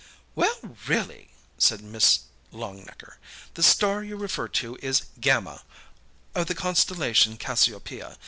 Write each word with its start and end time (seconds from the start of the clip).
"Well, 0.33 0.59
really!" 0.87 1.29
said 1.59 1.81
Miss 1.81 2.21
Longnecker. 2.51 3.19
"The 3.53 3.61
star 3.61 4.03
you 4.03 4.15
refer 4.17 4.47
to 4.47 4.75
is 4.81 5.03
Gamma, 5.19 5.61
of 6.33 6.47
the 6.47 6.55
constellation 6.55 7.37
Cassiopeia. 7.37 8.17